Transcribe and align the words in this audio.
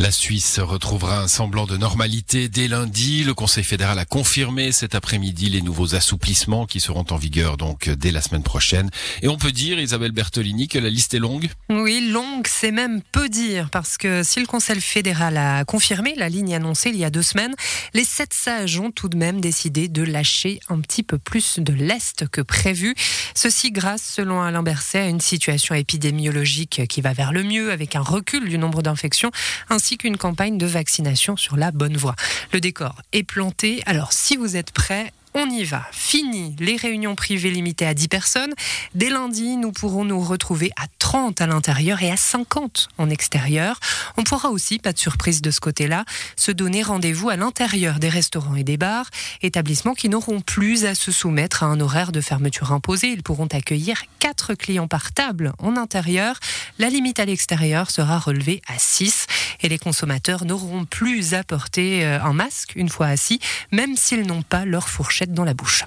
La 0.00 0.12
Suisse 0.12 0.60
retrouvera 0.60 1.20
un 1.20 1.26
semblant 1.26 1.66
de 1.66 1.76
normalité 1.76 2.48
dès 2.48 2.68
lundi. 2.68 3.24
Le 3.24 3.34
Conseil 3.34 3.64
fédéral 3.64 3.98
a 3.98 4.04
confirmé 4.04 4.70
cet 4.70 4.94
après-midi 4.94 5.50
les 5.50 5.60
nouveaux 5.60 5.96
assouplissements 5.96 6.66
qui 6.66 6.78
seront 6.78 7.04
en 7.10 7.16
vigueur 7.16 7.56
donc 7.56 7.88
dès 7.88 8.12
la 8.12 8.22
semaine 8.22 8.44
prochaine. 8.44 8.90
Et 9.22 9.28
on 9.28 9.36
peut 9.36 9.50
dire, 9.50 9.80
Isabelle 9.80 10.12
Bertolini, 10.12 10.68
que 10.68 10.78
la 10.78 10.88
liste 10.88 11.14
est 11.14 11.18
longue? 11.18 11.48
Oui, 11.68 12.10
longue, 12.12 12.46
c'est 12.46 12.70
même 12.70 13.02
peu 13.10 13.28
dire, 13.28 13.70
parce 13.70 13.98
que 13.98 14.22
si 14.22 14.38
le 14.38 14.46
Conseil 14.46 14.80
fédéral 14.80 15.36
a 15.36 15.64
confirmé 15.64 16.14
la 16.14 16.28
ligne 16.28 16.54
annoncée 16.54 16.90
il 16.90 16.96
y 16.96 17.04
a 17.04 17.10
deux 17.10 17.22
semaines, 17.24 17.56
les 17.92 18.04
sept 18.04 18.32
sages 18.32 18.78
ont 18.78 18.92
tout 18.92 19.08
de 19.08 19.16
même 19.16 19.40
décidé 19.40 19.88
de 19.88 20.04
lâcher 20.04 20.60
un 20.68 20.78
petit 20.78 21.02
peu 21.02 21.18
plus 21.18 21.58
de 21.58 21.72
l'Est 21.72 22.28
que 22.28 22.40
prévu. 22.40 22.94
Ceci 23.34 23.72
grâce, 23.72 24.02
selon 24.02 24.42
Alain 24.42 24.62
Berset, 24.62 25.00
à 25.00 25.08
une 25.08 25.20
situation 25.20 25.74
épidémiologique 25.74 26.86
qui 26.88 27.00
va 27.00 27.14
vers 27.14 27.32
le 27.32 27.42
mieux, 27.42 27.72
avec 27.72 27.96
un 27.96 28.00
recul 28.00 28.48
du 28.48 28.58
nombre 28.58 28.82
d'infections, 28.82 29.32
qu'une 29.96 30.16
campagne 30.16 30.58
de 30.58 30.66
vaccination 30.66 31.36
sur 31.36 31.56
la 31.56 31.70
bonne 31.70 31.96
voie. 31.96 32.14
Le 32.52 32.60
décor 32.60 32.96
est 33.12 33.22
planté, 33.22 33.82
alors 33.86 34.12
si 34.12 34.36
vous 34.36 34.56
êtes 34.56 34.72
prêts, 34.72 35.12
on 35.38 35.50
y 35.50 35.64
va. 35.64 35.86
Fini 35.92 36.56
les 36.58 36.76
réunions 36.76 37.14
privées 37.14 37.50
limitées 37.50 37.86
à 37.86 37.94
10 37.94 38.08
personnes. 38.08 38.54
Dès 38.94 39.08
lundi, 39.08 39.56
nous 39.56 39.72
pourrons 39.72 40.04
nous 40.04 40.20
retrouver 40.20 40.72
à 40.76 40.86
30 40.98 41.40
à 41.40 41.46
l'intérieur 41.46 42.02
et 42.02 42.10
à 42.10 42.16
50 42.16 42.88
en 42.98 43.08
extérieur. 43.08 43.78
On 44.16 44.24
pourra 44.24 44.50
aussi, 44.50 44.78
pas 44.78 44.92
de 44.92 44.98
surprise 44.98 45.40
de 45.40 45.50
ce 45.50 45.60
côté-là, 45.60 46.04
se 46.36 46.50
donner 46.50 46.82
rendez-vous 46.82 47.28
à 47.28 47.36
l'intérieur 47.36 47.98
des 48.00 48.08
restaurants 48.08 48.56
et 48.56 48.64
des 48.64 48.76
bars, 48.76 49.08
établissements 49.42 49.94
qui 49.94 50.08
n'auront 50.08 50.40
plus 50.40 50.84
à 50.84 50.94
se 50.94 51.12
soumettre 51.12 51.62
à 51.62 51.66
un 51.66 51.80
horaire 51.80 52.12
de 52.12 52.20
fermeture 52.20 52.72
imposé. 52.72 53.08
Ils 53.08 53.22
pourront 53.22 53.46
accueillir 53.46 54.02
4 54.18 54.54
clients 54.54 54.88
par 54.88 55.12
table 55.12 55.52
en 55.58 55.76
intérieur. 55.76 56.38
La 56.78 56.90
limite 56.90 57.20
à 57.20 57.24
l'extérieur 57.24 57.90
sera 57.90 58.18
relevée 58.18 58.60
à 58.66 58.78
6 58.78 59.26
et 59.60 59.68
les 59.68 59.78
consommateurs 59.78 60.44
n'auront 60.44 60.84
plus 60.84 61.34
à 61.34 61.44
porter 61.44 62.04
euh, 62.04 62.20
un 62.22 62.32
masque 62.32 62.72
une 62.76 62.88
fois 62.88 63.06
assis, 63.06 63.40
même 63.72 63.96
s'ils 63.96 64.26
n'ont 64.26 64.42
pas 64.42 64.64
leur 64.64 64.88
fourchette 64.88 65.27
dans 65.28 65.44
la 65.44 65.54
bouche. 65.54 65.84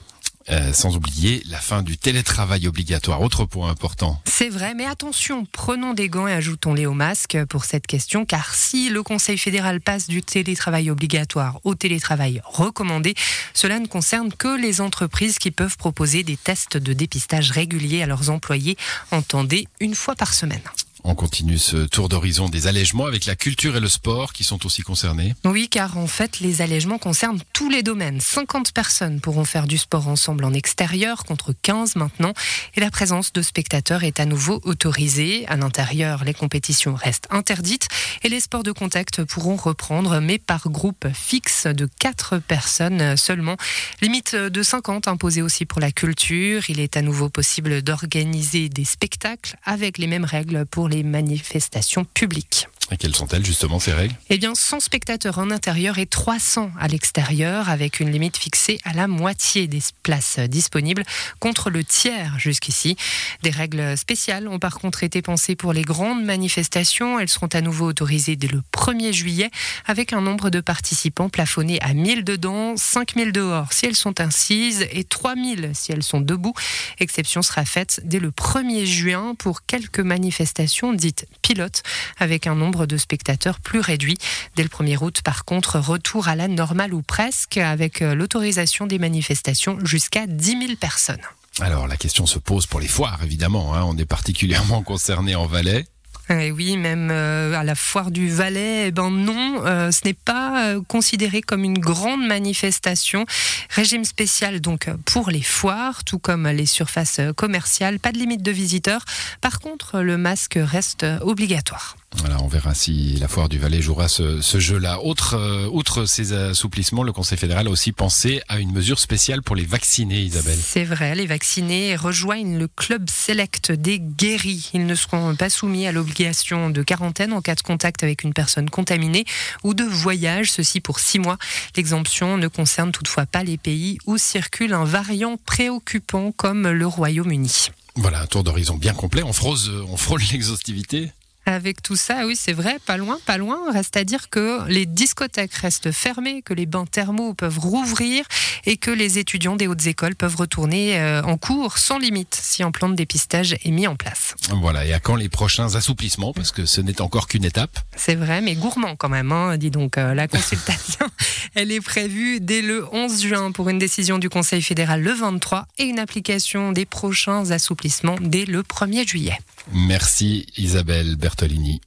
Euh, 0.49 0.73
sans 0.73 0.95
oublier 0.95 1.43
la 1.49 1.59
fin 1.59 1.83
du 1.83 1.99
télétravail 1.99 2.67
obligatoire. 2.67 3.21
Autre 3.21 3.45
point 3.45 3.69
important. 3.69 4.19
C'est 4.25 4.49
vrai, 4.49 4.73
mais 4.73 4.85
attention, 4.85 5.45
prenons 5.51 5.93
des 5.93 6.09
gants 6.09 6.27
et 6.27 6.33
ajoutons-les 6.33 6.87
au 6.87 6.93
masque 6.93 7.37
pour 7.47 7.63
cette 7.63 7.85
question, 7.85 8.25
car 8.25 8.55
si 8.55 8.89
le 8.89 9.03
Conseil 9.03 9.37
fédéral 9.37 9.81
passe 9.81 10.07
du 10.07 10.23
télétravail 10.23 10.89
obligatoire 10.89 11.59
au 11.63 11.75
télétravail 11.75 12.41
recommandé, 12.43 13.13
cela 13.53 13.79
ne 13.79 13.85
concerne 13.85 14.33
que 14.33 14.59
les 14.59 14.81
entreprises 14.81 15.37
qui 15.37 15.51
peuvent 15.51 15.77
proposer 15.77 16.23
des 16.23 16.37
tests 16.37 16.75
de 16.75 16.93
dépistage 16.93 17.51
réguliers 17.51 18.01
à 18.01 18.07
leurs 18.07 18.31
employés, 18.31 18.77
entendez, 19.11 19.67
une 19.79 19.93
fois 19.93 20.15
par 20.15 20.33
semaine. 20.33 20.61
On 21.03 21.15
continue 21.15 21.57
ce 21.57 21.77
tour 21.77 22.09
d'horizon 22.09 22.47
des 22.47 22.67
allègements 22.67 23.07
avec 23.07 23.25
la 23.25 23.35
culture 23.35 23.75
et 23.75 23.79
le 23.79 23.87
sport 23.87 24.33
qui 24.33 24.43
sont 24.43 24.65
aussi 24.65 24.83
concernés. 24.83 25.33
Oui, 25.43 25.67
car 25.67 25.97
en 25.97 26.05
fait, 26.05 26.39
les 26.39 26.61
allègements 26.61 26.99
concernent 26.99 27.41
tous 27.53 27.69
les 27.69 27.81
domaines. 27.81 28.21
50 28.21 28.71
personnes 28.71 29.19
pourront 29.19 29.43
faire 29.43 29.65
du 29.65 29.79
sport 29.79 30.07
ensemble 30.07 30.43
en 30.43 30.53
extérieur 30.53 31.23
contre 31.23 31.53
15 31.59 31.95
maintenant. 31.95 32.33
Et 32.75 32.79
la 32.79 32.91
présence 32.91 33.33
de 33.33 33.41
spectateurs 33.41 34.03
est 34.03 34.19
à 34.19 34.25
nouveau 34.25 34.61
autorisée. 34.63 35.45
À 35.47 35.57
l'intérieur, 35.57 36.23
les 36.23 36.35
compétitions 36.35 36.93
restent 36.93 37.27
interdites 37.31 37.87
et 38.23 38.29
les 38.29 38.39
sports 38.39 38.63
de 38.63 38.71
contact 38.71 39.23
pourront 39.23 39.55
reprendre, 39.55 40.19
mais 40.19 40.37
par 40.37 40.69
groupe 40.69 41.07
fixe 41.13 41.65
de 41.65 41.89
4 41.99 42.37
personnes 42.37 43.17
seulement. 43.17 43.57
Limite 44.01 44.35
de 44.35 44.63
50 44.63 45.07
imposée 45.07 45.41
aussi 45.41 45.65
pour 45.65 45.79
la 45.79 45.91
culture. 45.91 46.69
Il 46.69 46.79
est 46.79 46.95
à 46.95 47.01
nouveau 47.01 47.29
possible 47.29 47.81
d'organiser 47.81 48.69
des 48.69 48.85
spectacles 48.85 49.55
avec 49.65 49.97
les 49.97 50.07
mêmes 50.07 50.25
règles 50.25 50.65
pour 50.67 50.90
les 50.91 51.03
manifestations 51.03 52.03
publiques. 52.03 52.67
Et 52.91 52.97
quelles 52.97 53.15
sont-elles 53.15 53.45
justement 53.45 53.79
ces 53.79 53.93
règles? 53.93 54.13
Eh 54.29 54.37
bien, 54.37 54.53
100 54.53 54.81
spectateurs 54.81 55.37
en 55.39 55.49
intérieur 55.49 55.97
et 55.97 56.05
300 56.05 56.71
à 56.77 56.87
l'extérieur, 56.89 57.69
avec 57.69 58.01
une 58.01 58.11
limite 58.11 58.35
fixée 58.35 58.79
à 58.83 58.91
la 58.91 59.07
moitié 59.07 59.67
des 59.67 59.79
places 60.03 60.39
disponibles 60.39 61.03
contre 61.39 61.69
le 61.69 61.85
tiers 61.85 62.37
jusqu'ici. 62.37 62.97
Des 63.43 63.49
règles 63.49 63.97
spéciales 63.97 64.49
ont 64.49 64.59
par 64.59 64.77
contre 64.77 65.03
été 65.03 65.21
pensées 65.21 65.55
pour 65.55 65.71
les 65.71 65.83
grandes 65.83 66.23
manifestations. 66.23 67.17
Elles 67.17 67.29
seront 67.29 67.47
à 67.47 67.61
nouveau 67.61 67.87
autorisées 67.87 68.35
dès 68.35 68.47
le 68.47 68.61
1er 68.73 69.13
juillet, 69.13 69.51
avec 69.85 70.11
un 70.11 70.21
nombre 70.21 70.49
de 70.49 70.59
participants 70.59 71.29
plafonné 71.29 71.81
à 71.81 71.93
1000 71.93 72.25
dedans, 72.25 72.75
5000 72.75 73.31
dehors 73.31 73.71
si 73.71 73.85
elles 73.85 73.95
sont 73.95 74.19
incises 74.19 74.85
et 74.91 75.05
3000 75.05 75.71
si 75.73 75.93
elles 75.93 76.03
sont 76.03 76.19
debout. 76.19 76.53
Exception 76.99 77.41
sera 77.41 77.63
faite 77.63 78.01
dès 78.03 78.19
le 78.19 78.31
1er 78.31 78.85
juin 78.85 79.33
pour 79.35 79.65
quelques 79.65 79.99
manifestations 80.01 80.91
dites 80.91 81.25
pilotes, 81.41 81.83
avec 82.19 82.47
un 82.47 82.55
nombre 82.55 82.80
de 82.85 82.97
spectateurs 82.97 83.59
plus 83.59 83.79
réduit. 83.79 84.17
Dès 84.55 84.63
le 84.63 84.69
1er 84.69 84.97
août, 85.01 85.21
par 85.23 85.45
contre, 85.45 85.79
retour 85.79 86.27
à 86.27 86.35
la 86.35 86.47
normale 86.47 86.93
ou 86.93 87.01
presque, 87.01 87.57
avec 87.57 88.01
euh, 88.01 88.15
l'autorisation 88.15 88.87
des 88.87 88.99
manifestations 88.99 89.77
jusqu'à 89.83 90.27
10 90.27 90.67
000 90.67 90.75
personnes. 90.79 91.21
Alors 91.59 91.87
la 91.87 91.97
question 91.97 92.25
se 92.25 92.39
pose 92.39 92.65
pour 92.65 92.79
les 92.79 92.87
foires, 92.87 93.19
évidemment. 93.23 93.75
Hein. 93.75 93.83
On 93.85 93.97
est 93.97 94.05
particulièrement 94.05 94.83
concerné 94.83 95.35
en 95.35 95.45
Valais. 95.45 95.85
Et 96.29 96.47
eh 96.47 96.51
oui, 96.51 96.77
même 96.77 97.09
euh, 97.11 97.53
à 97.55 97.63
la 97.65 97.75
foire 97.75 98.09
du 98.09 98.29
Valais, 98.29 98.87
eh 98.87 98.91
ben 98.91 99.09
non, 99.09 99.65
euh, 99.65 99.91
ce 99.91 100.01
n'est 100.05 100.13
pas 100.13 100.65
euh, 100.65 100.81
considéré 100.87 101.41
comme 101.41 101.65
une 101.65 101.77
grande 101.77 102.25
manifestation. 102.25 103.25
Régime 103.69 104.05
spécial 104.05 104.61
donc 104.61 104.89
pour 105.03 105.29
les 105.29 105.41
foires, 105.41 106.05
tout 106.05 106.19
comme 106.19 106.47
les 106.47 106.65
surfaces 106.65 107.19
commerciales. 107.35 107.99
Pas 107.99 108.13
de 108.13 108.17
limite 108.17 108.43
de 108.43 108.51
visiteurs. 108.51 109.03
Par 109.41 109.59
contre, 109.59 109.99
le 109.99 110.17
masque 110.17 110.57
reste 110.57 111.05
obligatoire. 111.21 111.97
Voilà, 112.17 112.41
on 112.41 112.47
verra 112.47 112.75
si 112.75 113.15
la 113.19 113.29
foire 113.29 113.47
du 113.47 113.57
Valais 113.57 113.81
jouera 113.81 114.09
ce, 114.09 114.41
ce 114.41 114.59
jeu-là. 114.59 114.99
Autre, 115.01 115.35
euh, 115.35 115.69
outre 115.71 116.05
ces 116.05 116.33
assouplissements, 116.33 117.03
le 117.03 117.13
Conseil 117.13 117.37
fédéral 117.37 117.67
a 117.67 117.69
aussi 117.69 117.93
pensé 117.93 118.41
à 118.49 118.59
une 118.59 118.73
mesure 118.73 118.99
spéciale 118.99 119.41
pour 119.41 119.55
les 119.55 119.65
vaccinés, 119.65 120.19
Isabelle. 120.19 120.59
C'est 120.61 120.83
vrai, 120.83 121.15
les 121.15 121.25
vaccinés 121.25 121.95
rejoignent 121.95 122.57
le 122.57 122.67
club 122.67 123.09
select 123.09 123.71
des 123.71 123.99
guéris. 123.99 124.71
Ils 124.73 124.85
ne 124.85 124.95
seront 124.95 125.35
pas 125.35 125.49
soumis 125.49 125.87
à 125.87 125.93
l'obligation 125.93 126.69
de 126.69 126.83
quarantaine 126.83 127.31
en 127.31 127.41
cas 127.41 127.55
de 127.55 127.61
contact 127.61 128.03
avec 128.03 128.23
une 128.23 128.33
personne 128.33 128.69
contaminée 128.69 129.25
ou 129.63 129.73
de 129.73 129.85
voyage, 129.85 130.51
ceci 130.51 130.81
pour 130.81 130.99
six 130.99 131.17
mois. 131.17 131.37
L'exemption 131.77 132.37
ne 132.37 132.49
concerne 132.49 132.91
toutefois 132.91 133.25
pas 133.25 133.43
les 133.43 133.57
pays 133.57 133.97
où 134.05 134.17
circule 134.17 134.73
un 134.73 134.83
variant 134.83 135.37
préoccupant 135.45 136.33
comme 136.33 136.67
le 136.67 136.85
Royaume-Uni. 136.85 137.69
Voilà, 137.95 138.21
un 138.21 138.27
tour 138.27 138.43
d'horizon 138.43 138.75
bien 138.75 138.93
complet. 138.93 139.23
On 139.23 139.33
frôle 139.33 140.21
l'exhaustivité. 140.31 141.11
Avec 141.51 141.81
tout 141.81 141.97
ça, 141.97 142.25
oui, 142.25 142.35
c'est 142.35 142.53
vrai, 142.53 142.77
pas 142.85 142.97
loin, 142.97 143.19
pas 143.25 143.37
loin. 143.37 143.59
Reste 143.71 143.97
à 143.97 144.03
dire 144.03 144.29
que 144.29 144.65
les 144.67 144.85
discothèques 144.85 145.53
restent 145.53 145.91
fermées, 145.91 146.41
que 146.41 146.53
les 146.53 146.65
bains 146.65 146.85
thermaux 146.85 147.33
peuvent 147.33 147.59
rouvrir 147.59 148.25
et 148.65 148.77
que 148.77 148.89
les 148.89 149.19
étudiants 149.19 149.55
des 149.55 149.67
hautes 149.67 149.85
écoles 149.85 150.15
peuvent 150.15 150.37
retourner 150.37 150.97
euh, 150.97 151.21
en 151.23 151.37
cours 151.37 151.77
sans 151.77 151.99
limite 151.99 152.39
si 152.41 152.63
un 152.63 152.71
plan 152.71 152.89
de 152.89 152.95
dépistage 152.95 153.53
est 153.53 153.71
mis 153.71 153.85
en 153.85 153.95
place. 153.95 154.35
Voilà, 154.49 154.85
et 154.85 154.93
à 154.93 154.99
quand 154.99 155.15
les 155.15 155.29
prochains 155.29 155.75
assouplissements? 155.75 156.33
Parce 156.33 156.51
que 156.51 156.65
ce 156.65 156.79
n'est 156.79 157.01
encore 157.01 157.27
qu'une 157.27 157.45
étape. 157.45 157.79
C'est 157.95 158.15
vrai, 158.15 158.41
mais 158.41 158.55
gourmand 158.55 158.95
quand 158.95 159.09
même, 159.09 159.31
hein, 159.31 159.57
dis 159.57 159.71
donc. 159.71 159.97
Euh, 159.97 160.13
la 160.13 160.27
consultation, 160.27 161.05
elle 161.55 161.71
est 161.71 161.81
prévue 161.81 162.39
dès 162.39 162.61
le 162.61 162.87
11 162.93 163.21
juin 163.21 163.51
pour 163.51 163.69
une 163.69 163.77
décision 163.77 164.19
du 164.19 164.29
Conseil 164.29 164.61
fédéral 164.61 165.01
le 165.01 165.11
23 165.11 165.67
et 165.77 165.83
une 165.83 165.99
application 165.99 166.71
des 166.71 166.85
prochains 166.85 167.51
assouplissements 167.51 168.17
dès 168.21 168.45
le 168.45 168.61
1er 168.61 169.07
juillet. 169.07 169.37
Merci 169.73 170.47
Isabelle 170.57 171.15
Bertolini. 171.41 171.81